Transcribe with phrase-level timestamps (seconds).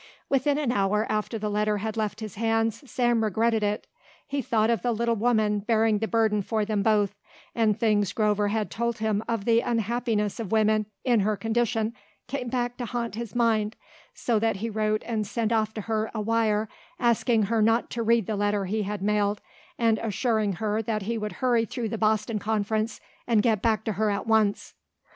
[0.29, 3.85] Within an hour after the letter had left his hands Sam regretted it.
[4.25, 7.13] He thought of the little woman bearing the burden for them both,
[7.53, 11.93] and things Grover had told him of the unhappiness of women in her condition
[12.27, 13.75] came back to haunt his mind
[14.15, 16.67] so that he wrote and sent off to her a wire
[16.99, 19.39] asking her not to read the letter he had mailed
[19.77, 23.91] and assuring her that he would hurry through the Boston conference and get back to
[23.93, 24.73] her at once.